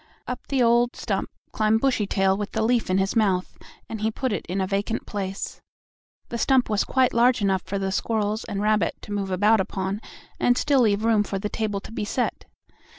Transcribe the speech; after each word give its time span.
Up 0.27 0.47
the 0.47 0.63
old 0.63 0.95
stump 0.95 1.29
climbed 1.51 1.79
Bushytail 1.81 2.35
with 2.35 2.53
the 2.53 2.63
leaf 2.63 2.89
in 2.89 2.97
his 2.97 3.15
mouth, 3.15 3.55
and 3.87 4.01
he 4.01 4.09
put 4.09 4.33
it 4.33 4.47
in 4.47 4.59
a 4.59 4.65
vacant 4.65 5.05
place. 5.05 5.61
The 6.29 6.39
stump 6.39 6.71
was 6.71 6.83
quite 6.83 7.13
large 7.13 7.39
enough 7.39 7.61
for 7.61 7.77
the 7.77 7.91
squirrels 7.91 8.43
and 8.45 8.63
rabbit 8.63 8.95
to 9.01 9.13
move 9.13 9.29
about 9.29 9.59
upon 9.61 10.01
and 10.39 10.57
still 10.57 10.81
leave 10.81 11.05
room 11.05 11.21
for 11.23 11.37
the 11.37 11.49
table 11.49 11.79
to 11.81 11.91
be 11.91 12.03
set. 12.03 12.45